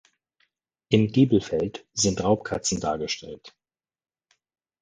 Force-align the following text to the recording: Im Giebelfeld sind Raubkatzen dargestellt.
Im 0.89 1.09
Giebelfeld 1.11 1.85
sind 1.93 2.23
Raubkatzen 2.23 2.79
dargestellt. 2.79 3.55